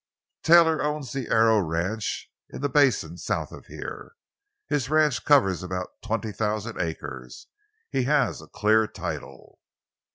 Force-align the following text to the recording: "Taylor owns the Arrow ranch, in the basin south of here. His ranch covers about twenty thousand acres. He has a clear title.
"Taylor 0.41 0.81
owns 0.81 1.11
the 1.11 1.27
Arrow 1.27 1.59
ranch, 1.59 2.31
in 2.49 2.61
the 2.61 2.69
basin 2.69 3.17
south 3.17 3.51
of 3.51 3.67
here. 3.67 4.15
His 4.67 4.89
ranch 4.89 5.23
covers 5.25 5.61
about 5.61 6.01
twenty 6.01 6.31
thousand 6.31 6.81
acres. 6.81 7.45
He 7.87 8.05
has 8.05 8.41
a 8.41 8.47
clear 8.47 8.87
title. 8.87 9.59